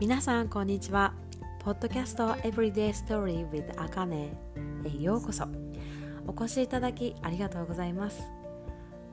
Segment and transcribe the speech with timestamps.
[0.00, 1.12] 皆さんこんにちは。
[1.58, 4.32] ポッドキャスト Everyday Story with あかね
[4.84, 5.44] へようこそ。
[6.24, 8.22] お越しいただきありがとうございます。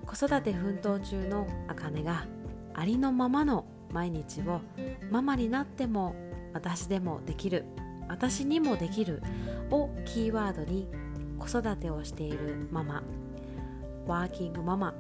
[0.06, 2.28] 子育て奮闘中のあかねが
[2.76, 4.62] ありのままの毎日を
[5.10, 6.14] ママになっても
[6.54, 7.66] 私でもできる
[8.08, 9.24] 私にもできる
[9.72, 10.88] をキーワードに
[11.40, 13.02] 子育てをしているママ。
[14.06, 14.94] ワーキングママ。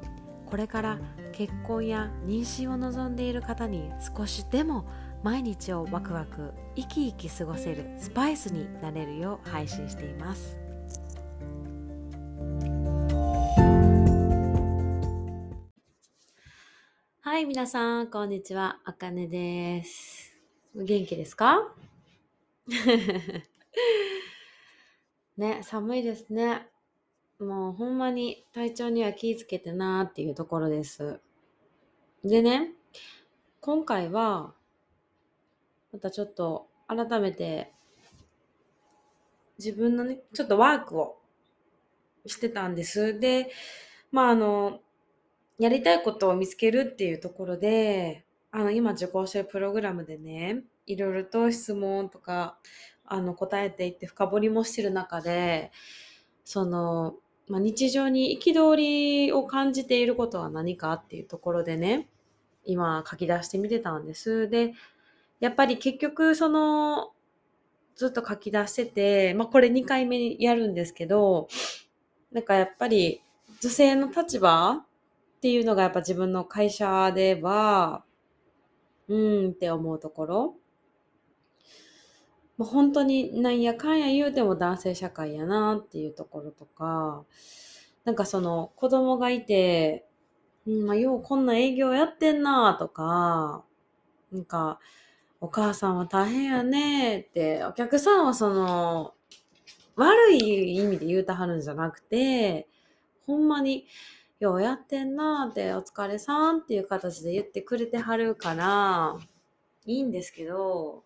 [0.47, 0.99] これから
[1.31, 4.87] 結婚や妊娠を望んでいる方に少しでも
[5.25, 10.55] 毎日をワクワク生き生き過ごせるスパイスになれるよう配信しています。
[17.21, 18.77] はい皆さんこんにちは。
[18.85, 20.31] あかねです。
[20.75, 21.73] 元気ですか？
[25.37, 26.67] ね寒いですね。
[27.39, 31.19] もうほんまに体調には気をつけてなーっていうところです。
[32.23, 32.73] でね
[33.59, 34.53] 今回は
[35.95, 37.71] またちょっと改めて
[39.57, 41.21] 自分のね、ちょっとワークを
[42.25, 43.17] してたんです。
[43.17, 43.49] で、
[44.11, 44.81] まああの、
[45.57, 52.57] やりたいことを見つけるっていうところで、あの、今受講してるプログラムでね、いろいろと質問とか、
[53.05, 55.71] あの、答えていって深掘りもしてる中で、
[56.43, 57.15] その、
[57.47, 62.09] まあ、日常に憤りを感じていることは何かっていうところでね、
[62.65, 64.49] 今書き出してみてたんです。
[64.49, 64.73] で、
[65.39, 67.11] やっぱり結局その
[67.95, 71.47] ずっと書き出してて、まあこれ2回目やるんですけど、
[72.31, 73.21] なんかやっぱり
[73.61, 74.85] 女性の立場っ
[75.41, 78.03] ていうのがやっぱ自分の会社では、
[79.07, 80.55] うんって思うところ。
[82.57, 87.23] もう本当になんやかんや言うても男性社会やなっていうところとか、
[88.05, 90.05] なんかその子供がいて、
[90.65, 93.63] うん、まあようこんな営業やってんなとか、
[94.31, 94.79] なんか、
[95.45, 99.13] お母さんは大変やねって、お客さんはその、
[99.95, 102.67] 悪い意味で言うたはるんじゃなくて、
[103.27, 103.85] ほんまに、
[104.39, 109.17] ようやってんなって、お疲れさんっていう形で言ってくれてはるから、
[109.85, 111.03] いいんですけど、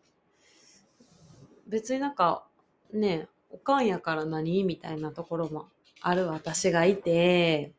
[1.67, 2.47] 別になんか、
[2.93, 5.67] ね、おかんやから何みたいなところも
[5.99, 7.73] ある私がいて、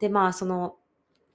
[0.00, 0.76] で、まあその、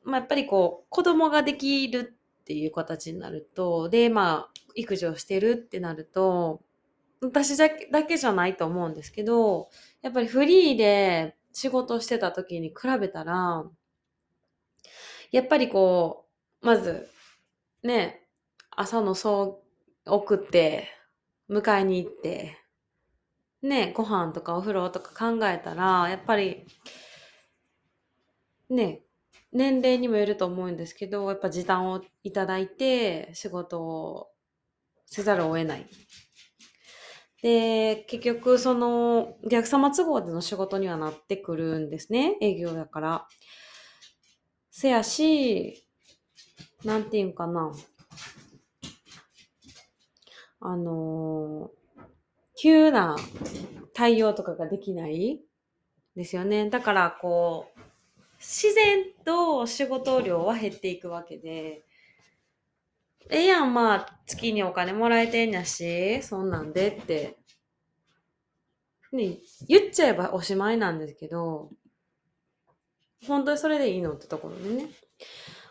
[0.03, 2.16] まあやっぱりこう、子供ができる
[2.47, 6.61] っていう形になると、で、まあ、育児をしてるってなると、
[7.19, 9.69] 私だけじゃないと思うんですけど、
[10.01, 13.65] やっぱりフリーで仕事してた時に比べたら、
[15.33, 16.25] やっぱりこ
[16.61, 17.09] う、まず、
[17.83, 18.25] ね、
[18.71, 19.61] 朝のそ
[20.05, 20.87] う送って、
[21.49, 22.57] 迎えに行って、
[23.61, 26.65] ね、ご飯とかお風呂とか考えたら、やっぱり、
[28.69, 29.01] ね、
[29.51, 34.29] 年齢にもよると思うんですけど、やっぱ時短をいただいて仕事を
[35.05, 35.85] せざるを得ない。
[37.41, 42.37] で、結局そのお客様都合での仕事にはなってくるんですね。
[42.41, 43.27] 営業だから。
[44.71, 45.87] せやし、
[46.83, 47.71] なんていうんかな。
[50.59, 51.69] あの
[52.59, 53.15] 急な
[53.93, 55.39] 対応とかができない
[56.15, 56.69] ですよね。
[56.69, 57.76] だからこう、
[58.39, 61.83] 自然と仕事量は減っていくわけで、
[63.29, 67.37] ええやん、まあ、月にお金もらえてんやし、そんなんでって、
[69.11, 69.37] ね、
[69.67, 71.71] 言っちゃえばおしまいなんですけど、
[73.27, 74.89] 本当にそれでいいのってところでね、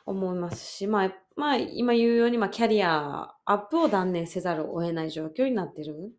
[0.05, 6.13] 思いますし、まあ、まあ、今言うように、まあ、キャリアアップを断念せざるを得ない状況になってる。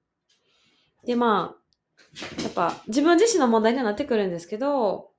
[1.05, 5.11] で、まあ、やっぱ自分自身の問題にはなってくるんですけど、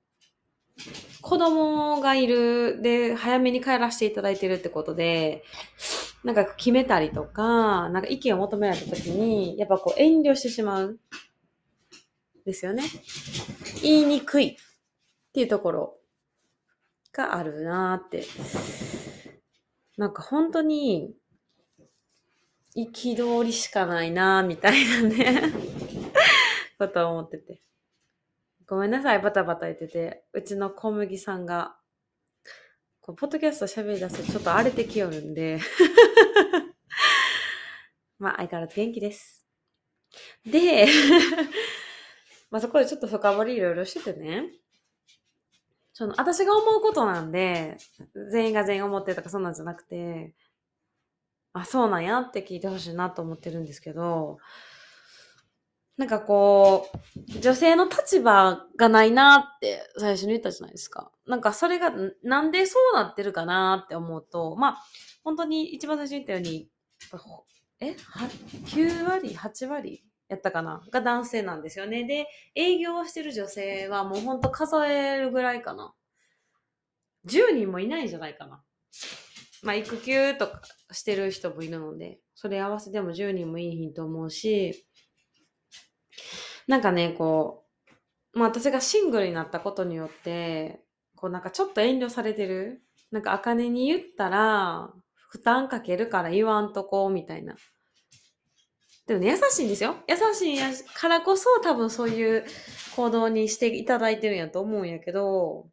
[1.21, 5.43] 子供がいる、で、早めに帰らせていただいてるってことで、
[6.23, 10.99] なんか決めたりとか、なんか意見を求められた時に、やっぱこう遠慮してしまう。
[12.45, 12.83] ですよね。
[13.81, 14.55] 言いにくいっ
[15.33, 15.97] ていうところ
[17.13, 18.25] があるなーって。
[19.97, 21.13] なんか本当に、
[22.75, 25.53] 憤りしかないなーみたいなね、
[26.77, 27.61] ことを思ってて。
[28.69, 30.23] ごめんなさい、バタバタ言ってて。
[30.31, 31.75] うちの小麦さんが、
[33.01, 35.59] こうポッドキャスト喋り出すとちょっと荒れてきよるんで。
[38.19, 39.47] まあ、相変わらず元気です。
[40.45, 40.85] で、
[42.51, 44.51] まあそこでちょっと深掘りいろいろしててね。
[45.91, 47.77] その、私が思うことなんで、
[48.31, 50.35] 全員が全員思ってるとかそんなんじゃなくて、
[51.53, 54.37] あ、そうなんやって聞いてほしいなと思ってるんですけど、
[55.99, 56.87] なんかこ
[57.35, 61.11] う、女性の立場がないなって最初に言ったじゃないですか。
[61.27, 61.91] なんかそれが
[62.23, 64.83] なんでそうなってるかなって思うと、まあ、
[65.25, 66.69] 本当に一番最初に言ったように、
[67.81, 67.97] え
[68.67, 70.81] ?9 割 ?8 割やったかな？
[70.89, 72.05] が男性なんですよね。
[72.05, 75.93] で、営業をしてる女性はもうほんと数えるぐらいかな。
[77.25, 78.63] 10人もいないんじゃないかな。
[79.63, 80.61] まあ、育休とか
[80.93, 84.85] してる人もいるので、それ合わせても10人もいいひんと思うし、
[86.69, 87.65] なんかね、こ
[88.35, 90.83] う、まあ私がシングルになったことによって、
[91.15, 92.83] こうなんかちょっと遠慮されてる。
[93.11, 94.93] なんか、あかねに言ったら、
[95.29, 97.55] 負担かけるから言わんとこ、みたいな。
[99.07, 99.95] でもね、優しいんですよ。
[100.07, 100.59] 優しい
[100.93, 102.45] からこそ多分そういう
[102.95, 105.67] 行動にしていただいてるんやと思うんやけど、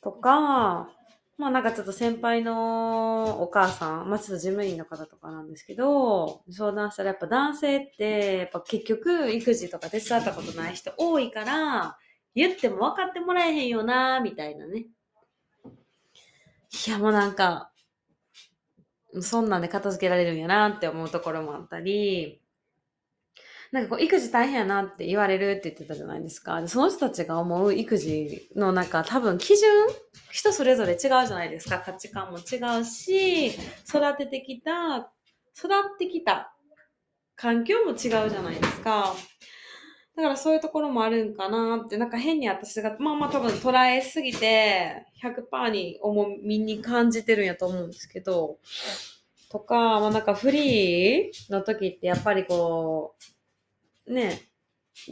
[0.00, 0.88] とか、
[1.38, 11.96] まあなんかちょっと先輩のお母さん、まあちょっと事務員の方とかなんですけど、相談したらやっぱ男性って、やっぱ結局育児とか手伝ったことない人多いから、
[12.34, 14.86] 言っても分かってもらえへんよな、みたいなね。
[16.86, 17.70] いやもうなんか、
[19.20, 22.42] そんなんで片付けられるんやなって思うところもあったり、
[23.70, 26.60] なんかこう、育児大変やなって言われるって言ってたじゃないですか。
[26.60, 29.68] でその人たちが思う育児の中、多分基準
[30.30, 31.78] 人それぞれ違うじゃないですか。
[31.80, 35.10] 価値観も違うし、育ててきた、
[35.56, 36.54] 育ってきた
[37.36, 39.14] 環境も違うじゃないですか。
[40.16, 48.58] だからそういうところもあるんかなって、なんか変に私が、まあまあ多分捉えすぎて、100%に重みに感じてるんやと思うんですけど、
[49.50, 53.37] とか、まあなんかフリーの時ってやっぱりこう、
[54.08, 54.42] ね、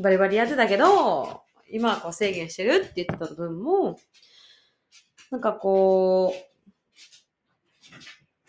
[0.01, 3.99] バリバリやってたけど、今はこう制限してるって言ってた分も、
[5.31, 6.35] なんかこ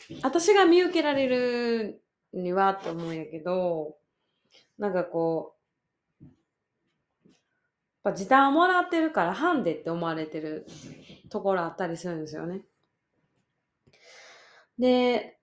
[0.10, 2.02] う、私が見受けられる
[2.34, 3.98] にはと思うんやけど、
[4.78, 5.56] なんかこ
[6.22, 10.66] う、やっぱ時短もらってるからハンデって思われてる
[11.30, 12.62] ところあったりするんですよね。
[14.80, 15.38] で、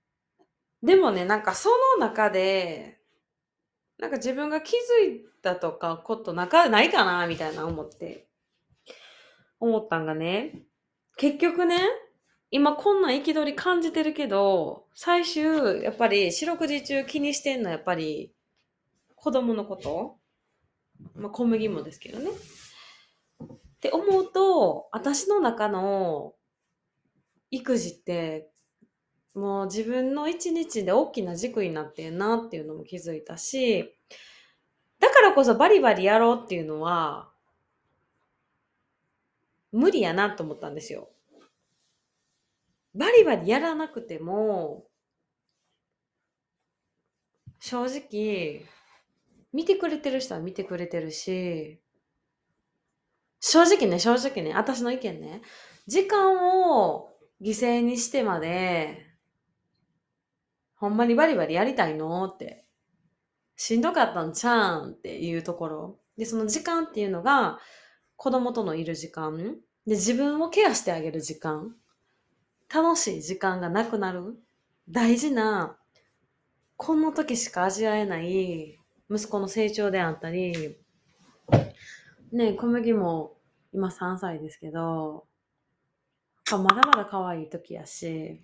[0.82, 1.68] でもね、なんかそ
[1.98, 3.00] の中で、
[4.04, 8.26] なんか自分が気づいたとかことなかないかなみたいな思って、
[9.58, 10.60] 思ったんがね、
[11.16, 11.78] 結局ね、
[12.50, 18.34] 今こんな憤り感じてるけど、最終、やっぱり四六時中気にしてんのはやっぱり
[19.14, 20.18] 子供のこと。
[21.14, 22.30] まあ小麦もですけどね。
[22.30, 26.34] って思うと、私の中の
[27.50, 28.50] 育児って
[29.34, 33.96] もう自分の一日で大きな軸になってんなっていうのも気づいたし、
[35.00, 37.30] だからこそバリバリやろうっていうのは、
[39.72, 41.10] 無理やなと思ったんですよ。
[42.94, 44.86] バリバリやらなくても、
[47.58, 48.64] 正直、
[49.52, 51.80] 見てくれてる人は見てくれてるし、
[53.40, 55.42] 正直ね、正直ね、私の意見ね、
[55.86, 57.10] 時間を
[57.42, 59.13] 犠牲にしてまで、
[60.84, 62.24] ほんまにバリバリやりたいの？
[62.26, 62.64] って。
[63.56, 64.90] しんどかったんちゃうん？
[64.92, 65.98] っていうところ。
[66.16, 67.58] で、その時間っていうのが、
[68.16, 69.56] 子供とのいる時間。
[69.86, 71.74] で、自分をケアしてあげる時間。
[72.72, 74.36] 楽しい時間がなくなる。
[74.88, 75.78] 大事な、
[76.76, 78.78] この時しか味わえない
[79.10, 80.76] 息子の成長であったり、
[82.32, 83.38] ね小麦も
[83.72, 85.26] 今3歳ですけど、
[86.50, 88.42] まだまだ可愛い時やし、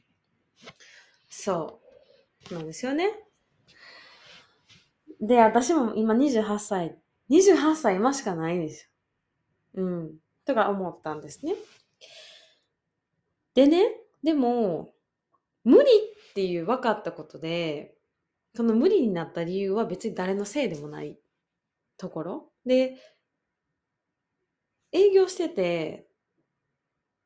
[1.28, 1.89] そう。
[2.50, 3.11] なんですよね。
[5.20, 6.99] で、私も今28歳。
[7.30, 8.90] 28歳今しかないんです
[9.75, 9.82] よ。
[9.82, 10.18] うん。
[10.44, 11.54] とか思ったんですね。
[13.54, 14.92] でね、でも、
[15.64, 17.94] 無理っていう分かったことで、
[18.54, 21.18] その無理になった理由は別に誰のせいでもない
[21.97, 22.52] ところ。
[22.64, 22.97] で、
[24.92, 26.09] 営業してて、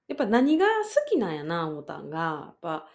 [0.07, 2.89] やっぱ何が好きなんやな、思ったんが、やっぱ、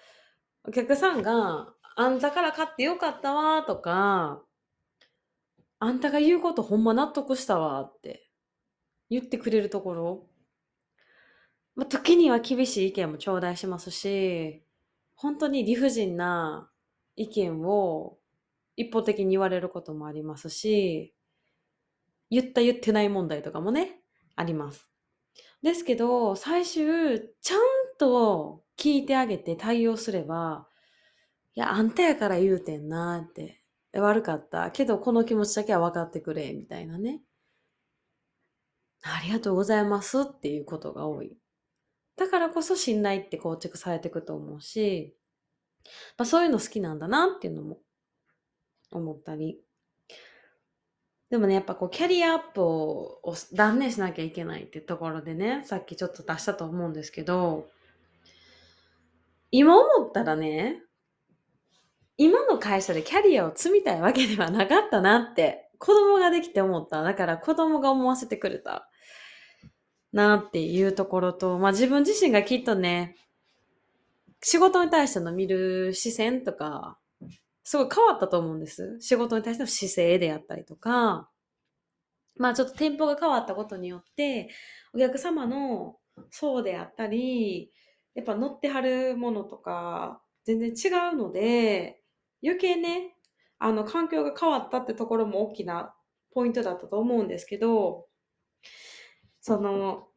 [0.64, 4.42] お客さんが、あんたから買ってよかったわとか、
[5.80, 8.30] あんたが言うことほんま納得したわって
[9.10, 10.28] 言ってくれるところ。
[11.76, 14.64] まあ、時には厳しい意見も頂戴しますし、
[15.14, 16.72] 本当に理不尽な
[17.18, 18.18] 意見を
[18.78, 21.14] 一方的に言われることもありますし、
[22.30, 24.00] 言った言ってない問題とかもね、
[24.38, 24.90] あります。
[25.62, 27.60] ですけど、最終、ちゃん
[28.00, 30.69] と聞いてあげて対応すれば、
[31.60, 33.62] や、あんたやから言うてんなって。
[33.94, 34.72] 悪かった。
[34.72, 37.22] けど、この気持ちだけは分かってくれ、みたいなね。
[39.02, 41.38] ありがとうございますっていうことが多い。
[42.18, 45.16] だからこそ信頼って構築されていくと思うし、
[46.18, 47.80] まあ、そういうの好きなんだなっていうのも
[48.92, 49.62] 思ったり。
[51.30, 53.22] でもね、やっぱこう、キャリアアップを
[53.54, 57.70] 断念しなきゃいけないってところでね、さっきちょっと出したと思うんですけど、
[59.52, 60.84] 今思ったらね、
[62.20, 67.02] 今の会社でキャリアを積みたいわけではなかったなって、子供ができて思った。
[67.02, 68.90] だから子供が思わせてくれた。
[70.12, 73.16] なっていうところと、まあ自分自身がきっとね、
[74.42, 77.00] 仕事に対しての見る視線とか、
[77.64, 78.98] すごい変わったと思うんです。
[79.00, 81.30] 仕事に対しての姿勢であったりとか、
[82.36, 84.50] まあちょっと店舗が変わったことによって、
[84.94, 85.96] お客様の
[86.32, 87.72] 層であったり、
[88.14, 91.99] やっぱ乗ってはるものとか、全然違うので、
[92.44, 93.16] 余計ね、
[93.60, 95.94] あの、環境が変わったってところも大きな
[96.32, 98.08] ポイントだったと思うんですけど、
[99.42, 100.08] その、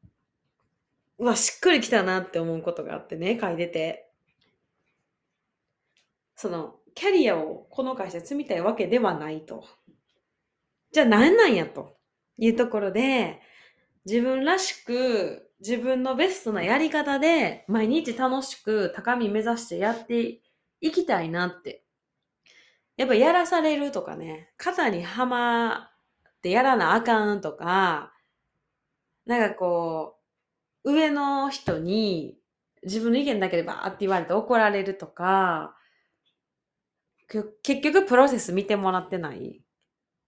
[1.19, 4.11] うわ、しっくりきたなって思うことがあってね、書いてて。
[6.37, 9.65] その、キャリアをこの会社積みたいわけではないと。
[10.93, 11.97] じゃあ何なんやと
[12.39, 13.41] いうところで、
[14.05, 20.41] 自分らしく、自分のベストなやり方で、毎日楽しく高み目指してやって
[20.81, 21.85] いきたいなって。
[22.97, 25.91] やっぱやらされるとかね、肩にはま
[26.39, 28.13] ってやらなあかんとか、
[29.27, 30.19] なんかこ
[30.85, 32.39] う、上の人に
[32.83, 35.77] 自分の意見だけでバーって言われて怒られるとか、
[37.63, 39.63] 結局プロセス見てもらってない。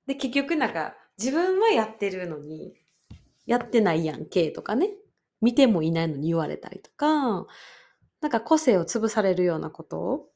[0.07, 2.75] で、結局なんか自分はやってるのに、
[3.47, 4.91] やってないやんけとかね。
[5.43, 7.47] 見てもいないのに言われたりとか、
[8.23, 10.29] なんか個性を潰されるようなこと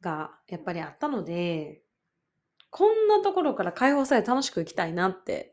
[0.00, 1.82] がやっぱりあったので、
[2.70, 5.52] こんなところから解放され楽しく生きたいなって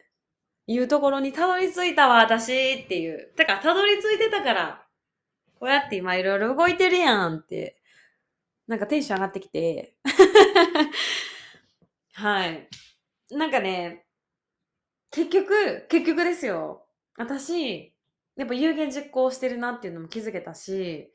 [0.68, 3.34] いうところにたどり着いたわ、私っていう。
[3.36, 4.86] だからたどり着いてたから、
[5.60, 7.82] こうやって今いろいろ動いてるやんって、
[8.68, 9.96] なんかテンション上がってきて。
[12.14, 12.68] はい。
[13.32, 14.06] なんかね、
[15.12, 16.86] 結局、結局ですよ。
[17.18, 17.94] 私、
[18.36, 21.12] やっぱ有言実行してるなっていうのも気づけたし、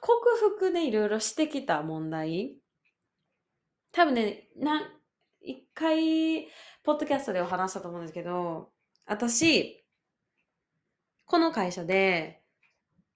[0.00, 2.56] 克服でいろいろしてきた問題、
[3.92, 4.80] 多分ね、な、
[5.40, 6.48] 一回、
[6.82, 8.70] ポッドキャストでお話したと思うんですけど、
[9.06, 9.84] 私、
[11.24, 12.42] この会社で、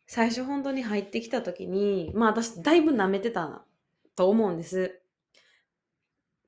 [0.06, 3.64] 最初本当に入ってきた時に、まあ私だいぶ舐めてた
[4.16, 5.00] と思うんです。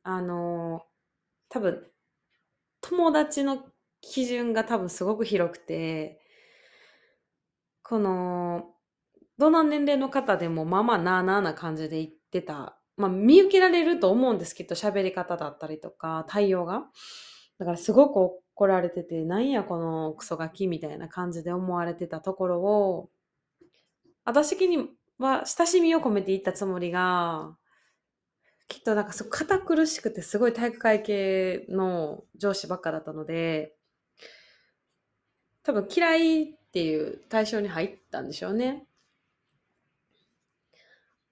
[0.02, 0.84] あの、
[1.48, 1.86] 多分、
[2.82, 3.64] 友達の
[4.02, 6.20] 基準が多分すごく広くて、
[7.82, 8.73] この、
[9.38, 12.78] どの年齢の方でもまあまあなあなあな感じで言ってた。
[12.96, 16.84] まあ見受けられると思うんですけど、喋り方だったりとか、対応が。
[17.58, 23.10] だからすごく怒られてて、なんやこのクソガキみたいな感じで思われてたところを、
[24.24, 24.88] 私的に
[25.18, 27.56] は親しみを込めて言ったつもりが、
[28.68, 33.74] きっとなんかすご堅苦しくてすごい体育会系の上司ばっかだったので、
[35.62, 38.86] 多分嫌いっていう対象に入ったんでしょうね。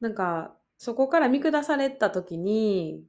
[0.02, 3.06] なんか、そこから見下された時に、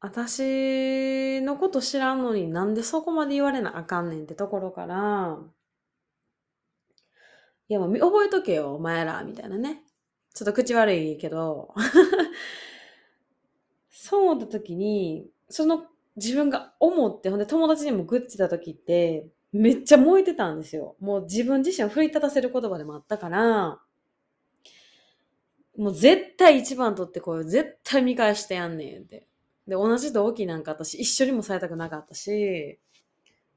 [0.00, 5.38] 私のこと知らんのになんでそこまで言われなあかんねんってところから、
[7.68, 9.82] いやもう覚えとけよ、お前ら、みたいなね。
[10.34, 11.74] ちょっと口悪いけど、
[13.90, 20.96] そう思った時に、その自分が思って、ほんで友達にもグッてた時って、めっちゃ燃えてたんですよ。
[21.00, 23.80] もう自分自身を奮い立たせる言葉でもあったから、
[25.76, 27.44] もう絶対一番取ってこい。
[27.44, 29.26] 絶対見返してやんねんって。
[29.66, 32.78] で、同じ同期なんか私一緒にもされたくなかったし、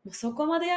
[0.03, 0.67] もうそこまで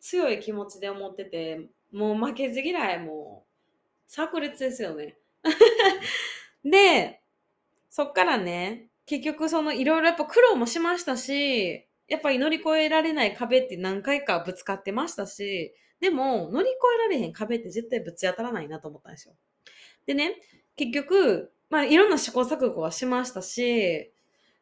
[0.00, 5.18] 強い気持ちで思ってて、もう負けず嫌いもう炸裂ですよね。
[6.64, 7.22] で、
[7.90, 19.34] そっからね、結局そのいろいろやっぱ苦労もしましたし、やっぱり乗り越えられない壁って何回かぶつかってましたし、でも乗り越えられへん壁って絶対ぶち当たらないなと思ったんですよ。
[20.06, 20.36] でね、
[20.76, 24.12] 結局、まあいろんな試行錯誤はしましたし、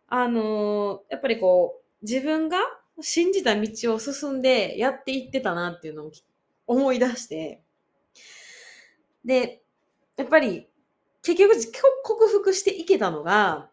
[0.09, 2.59] あのーやっぱりこう、自分が
[3.01, 6.13] 信じた道を進んでやっていってたなっていうのを
[6.67, 7.63] 思い出して、
[9.25, 9.63] で、
[10.17, 10.69] やっぱり
[11.23, 11.55] 結局
[12.03, 13.71] 克服していけたのが、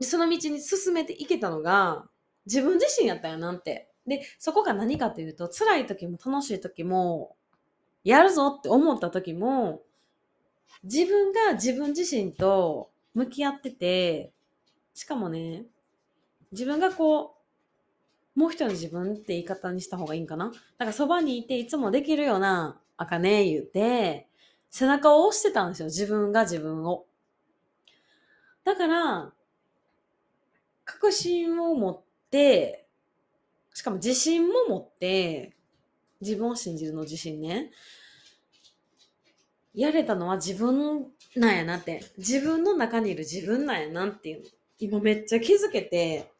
[0.00, 2.08] その道に進めていけたのが
[2.46, 3.90] 自分自身やったよなって。
[4.06, 7.36] で、そこが何かというと、辛い時も楽しい時も、
[8.04, 9.82] やるぞって思った時も、
[10.82, 14.32] 自分が自分自身と向き合ってて、
[14.94, 15.64] しかもね、
[16.52, 17.36] 自分がこ
[18.36, 20.46] う、もう一人の自分って言い方にした方がいいんかな？
[20.46, 24.28] だからそばにいていつもできるような、あかね言うて、
[24.70, 25.86] 背中を押してたんですよ。
[25.86, 27.06] 自分が自分を。
[28.64, 29.32] だから、
[30.84, 32.86] 確信を持って、
[33.72, 35.56] しかも自信も持って、
[36.20, 37.70] 自分を信じるの自信ね。
[39.76, 41.06] やれたのは自分
[41.36, 42.02] なんやなって。
[42.16, 44.48] 自分の中にいる自分なんやなっていうの。
[44.78, 46.32] 今めっちゃ気づけて、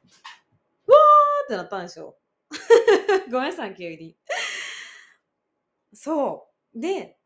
[0.86, 2.16] うわーってなったんですよ。
[3.30, 4.16] ごめんなさい、急に。
[5.92, 6.80] そう。
[6.80, 7.18] で、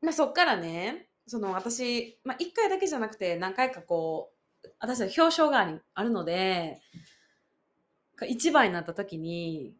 [0.00, 4.32] まあそっからね、その私、まあ一回だけじゃなくて何回かこ
[4.64, 6.80] う、私は表彰がああるので、
[8.26, 9.76] 一番になった時に、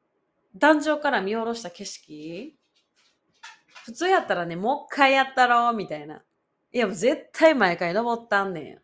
[0.54, 2.57] 壇上から見下ろした景色、
[3.88, 6.22] 普通やったらね、もう一回やったろ、みたいな。
[6.72, 8.78] いや、もう絶対毎回登ったんねん。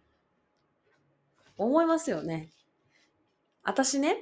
[1.58, 2.48] 思いますよね。
[3.62, 4.16] 私ね、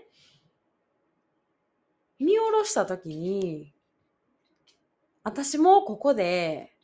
[2.18, 3.72] 見下ろした時に、
[5.22, 6.74] 私もここで、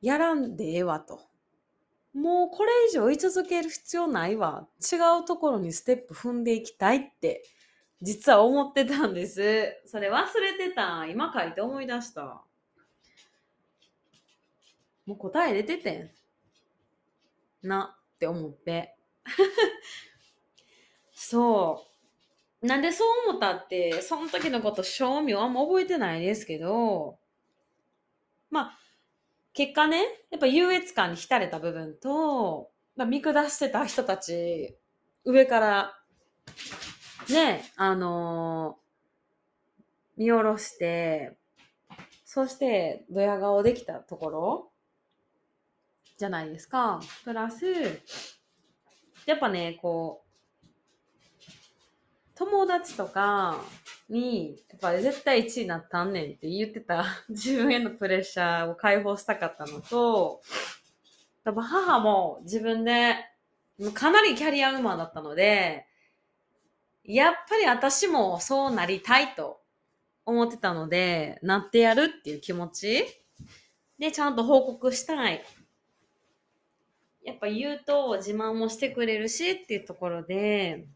[0.00, 1.20] やらんでええわと。
[2.12, 4.68] もうこれ以上居続ける必要ないわ。
[4.80, 7.42] 違うところにステップ踏んでいきたいって、
[8.02, 9.82] 実は思ってたんです。
[9.86, 11.06] それ忘れてた。
[11.06, 12.42] 今書いて思い出した。
[15.06, 16.10] もう答え出ててん。
[17.62, 18.96] なって思って。
[21.12, 21.86] そ
[22.62, 22.66] う。
[22.66, 27.18] なんでそう思ったって、その時のこと、賞味はあんま覚えてないですけど、
[28.50, 28.78] まあ、
[29.52, 34.76] 結果ね、やっぱ優越感に浸れた部分と、まあ、見下してた人たち、
[35.24, 36.00] 上から、
[37.32, 38.84] ね、あのー
[40.16, 41.36] 見下ろして、
[42.24, 44.70] そして、ドヤ顔できたところ？
[46.16, 47.00] じゃないですか。
[47.24, 47.64] プラス、
[49.26, 50.64] やっぱね、こう、
[52.36, 53.60] 友達とか
[54.08, 60.42] に、やっぱ絶対1位になったんねんって言ってた 自分へのプレッシャーを解放したかったのと、
[61.44, 63.16] 多分母も自分で、
[63.94, 65.88] かなりキャリアウーマンだったので、
[67.04, 69.60] やっぱり私もそうなりたいと
[70.24, 73.04] 思ってたので、なってやるっていう気持ち
[73.98, 75.44] で、ちゃんと報告したい。
[77.22, 80.86] やっぱ言うと自慢もしてくれるしっていうところで、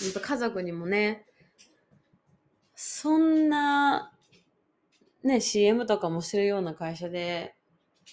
[0.00, 1.26] ほんと家族にもね、
[2.74, 4.12] そんな、
[5.22, 7.54] ね、CM とかもしてるような会社で、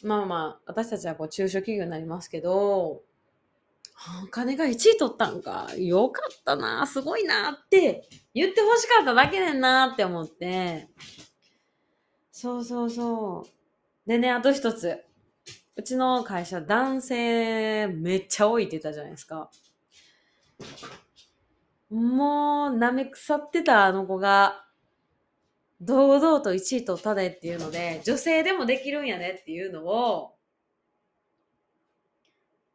[0.04, 3.02] まあまあ、私たちはこう中小企業になりますけど、
[4.24, 5.68] お金が1位取ったんか。
[5.78, 6.86] よかったな。
[6.86, 10.88] すごいなって言ってほしかっただけねんなって思って。
[12.32, 14.10] そうそうそう。
[14.10, 15.04] でね、あと一つ。
[15.76, 19.52] うちの会社、男性めっちゃ多いって言ったじゃないですか。
[21.90, 24.66] もう、舐め腐ってたあの子が、
[25.82, 30.37] 堂々と1位取ったでっていうので、女性でもできるんやねっていうのを、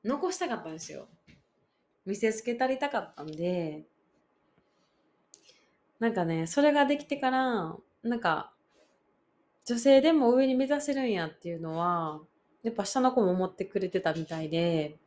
[0.04, 1.08] 残したかったんですよ。
[2.04, 3.84] 見せつけたりたかったんで、
[6.00, 8.52] なんかね、それができてから、なんか、
[9.64, 12.20] 女性でも上に目指せるんやっていうのは、
[12.64, 14.98] やっぱ下の子も思ってくれてたみたいで、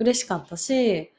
[0.00, 1.12] 嬉しかったし、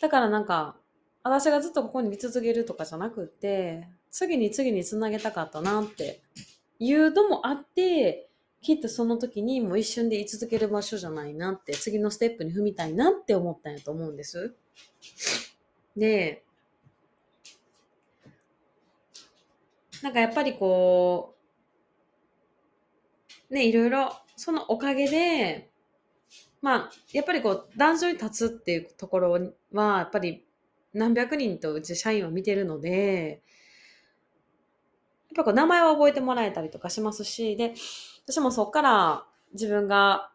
[0.00, 0.76] だからなんか、
[1.24, 6.20] 私がずっとここに見続けるとかじゃなくって、次に次につなげたかったなって
[6.78, 8.29] いうのもあって、
[8.62, 14.54] きっとその時にもう一瞬で居続ける場所じゃないなって、次のステップに踏みたいなって思ったんやと思うんです。
[15.96, 16.44] で、
[20.02, 21.36] なんかやっぱりこ
[23.50, 25.70] う、ね、いろいろ、そのおかげで、
[26.62, 30.44] まあ、やっぱりこう、壇上に立つっていうところは、やっぱり
[30.92, 33.42] 何百人とうち社員は見てるので、
[35.30, 37.74] やっぱこう名前は覚えてもらえたりとかしますし、で、
[38.30, 40.30] 私もそっから自分が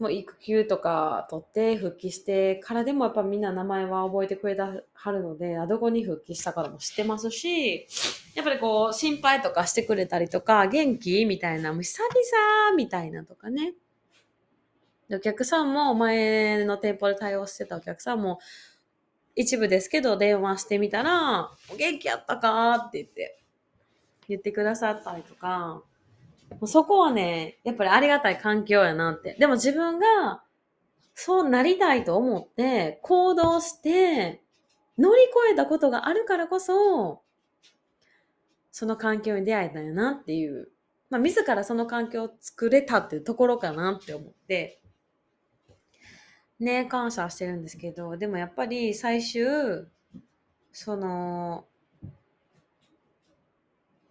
[0.00, 7.86] もう育休とか取って復帰してからでもやっぱみんな名前は覚えてくれたはるので、どこに復帰したからも知ってますし、
[8.34, 13.74] やっぱりこう心配とかしてくれたりとか、元気みたいな、もう久々みたいなとかね。
[15.12, 18.40] お客さんも前の店舗で対応してたお客さんも
[19.36, 23.38] 一部ですけど電話してみたら、お元気やったかって言って、
[24.28, 25.82] 言ってくださったりとか、
[26.50, 29.36] もうそこはね、やっぱりありがたい環境やなって。
[29.38, 30.42] でも自分が
[31.14, 34.42] そうなりたいと思って行動して
[34.98, 37.22] 乗り越えたことがあるからこそ、
[38.70, 40.70] その環境に出会えたんやなっていう。
[41.10, 44.80] まあ自らその環境を作れたっていうところかなって思って、
[46.58, 49.86] ね、感謝してるんですけど、でもやっぱり最終、
[50.72, 51.66] その、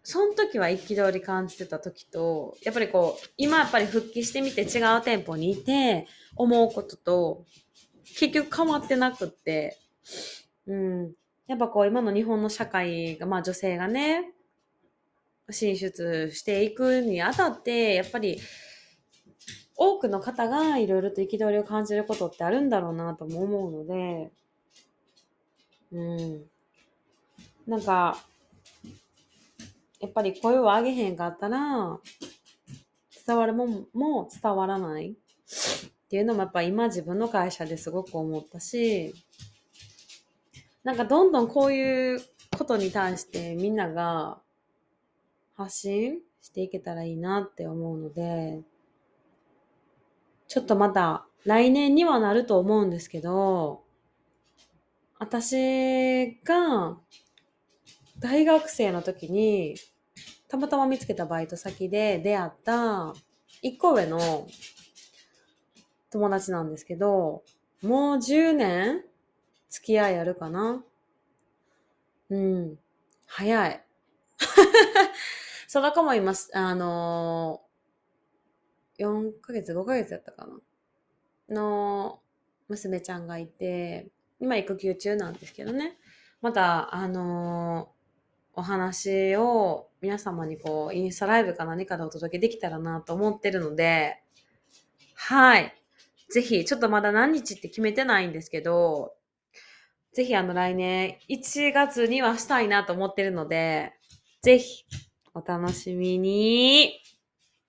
[0.03, 7.45] その時は憤り感じてた時と、やっぱりこう、今やっぱり復帰してみて違う店舗にいて思うことと、
[8.03, 9.77] 結局変わってなくって、
[10.67, 11.13] うん。
[11.47, 14.33] やっぱこう今の日本の社会が、まあ女性がね、
[15.49, 18.39] 進出していくにあたってやっぱり
[19.75, 24.31] 多くの方がいろいろと憤りを感じることってあるんだろうなとも思うので
[25.91, 26.43] うん
[27.67, 28.17] なんか
[30.03, 31.97] やっぱり声を上げへんかったら
[33.25, 35.11] 伝わるもんも伝わらない。
[35.11, 35.15] っ
[36.09, 39.15] ていうのもやっぱ今自分の会社ですごく思ったし
[40.83, 42.21] なんかどんどんこういう
[42.57, 44.41] ことに対してみんなが
[45.55, 48.61] 発信していけたらいいなって思うので、
[50.49, 53.83] ちょっとまた来年にはなると思うんですけど、
[55.17, 56.97] 私が
[58.19, 59.75] 大学生の時に
[60.53, 63.15] たまたま見つけたバイト先で出会った
[63.63, 64.47] 一個上の
[66.11, 67.41] 友達なんですけど、
[67.81, 69.01] もう10年
[69.71, 70.83] 付き合いあるかな？
[72.29, 72.77] うん。
[73.25, 73.83] 早い。
[75.67, 76.51] その子もいます。
[76.53, 80.59] あのー、4ヶ月、5ヶ月やったかな？
[81.49, 82.19] の
[82.67, 85.97] 娘ちゃんがいて、今育休中なんですけどね。
[86.41, 94.21] また、あのー、お話を皆様にこう、インスタライブか何かでお届けできたらなと思ってるので、
[95.15, 95.73] はい。
[96.29, 99.13] ぜひ、ちょっとまだ何日って決めてないんですけど、
[100.11, 103.93] ぜひあの来年1月にはしたいなと思ってるので、
[104.41, 104.83] ぜひ
[105.33, 106.99] お楽しみに。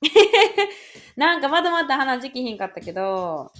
[1.16, 3.53] なんかまだまだ話きひんかったけど、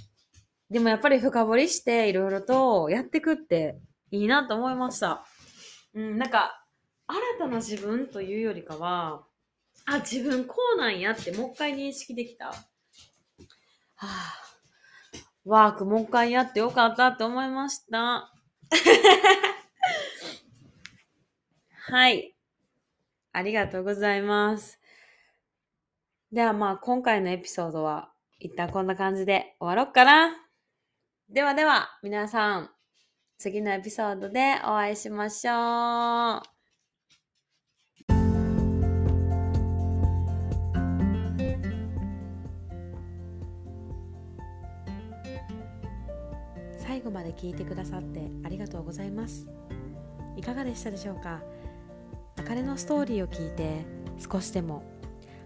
[0.69, 3.79] でもやっぱり深掘りしていろいろとやってくって
[4.11, 5.25] いいなと思いました。
[5.95, 6.64] うん、なんか
[7.07, 9.25] 新たな自分というよりかは、
[9.87, 12.47] あ、自分こうなんやってもう一回認識できた。
[12.47, 12.55] は
[13.97, 14.35] あ、
[15.45, 18.33] ワークもう一回やってよかったって思いました。
[21.87, 22.35] はい。
[23.33, 24.81] ありがとうございます。
[26.33, 30.35] ではまあ今回のエピソードは一旦こんな感じで終わろっかな。
[31.29, 32.71] ではでは皆さん
[33.39, 36.54] 次のエピソードでお会いしましょう。
[47.05, 49.47] 後まで聞いてくださってありがとうございます。
[50.37, 51.43] いかがでしたでしょうか？
[52.47, 53.87] 彼のストーリーを聞いて
[54.19, 54.83] 少しでも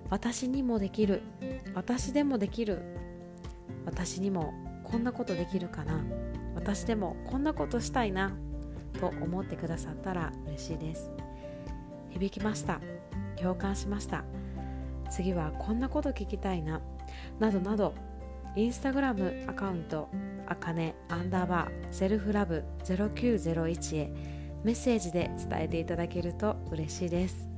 [0.09, 1.23] 私にもできる
[1.75, 2.81] 私でもできる
[3.85, 6.03] 私にもこんなことできるかな？
[6.55, 8.33] 私でもこんなことしたいな？
[9.01, 11.11] と思ってくださったら嬉しいです。
[12.11, 12.81] 響きました。
[13.37, 14.25] 共感しました。
[15.11, 16.81] 次はこんなこと聞きたいな？
[17.39, 17.95] などなど
[18.57, 20.09] インスタグラムアカウント
[20.47, 24.13] あかねアンダーバーセルフラブ0901へ
[24.65, 27.49] メッセージで伝えていただけると嬉しいです。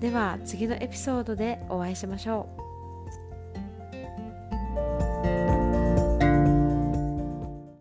[0.00, 2.63] では次のエピソードでお会いしましょう。